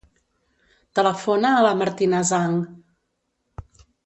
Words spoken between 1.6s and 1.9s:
la